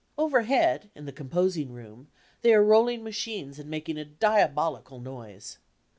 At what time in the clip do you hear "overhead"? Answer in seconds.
0.17-0.89